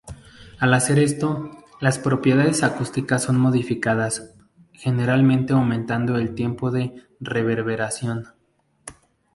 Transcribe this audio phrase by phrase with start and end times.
[0.57, 4.33] Al hacer esto, las propiedades acústicas son modificadas,
[4.73, 8.25] generalmente aumentando el tiempo de reverberación.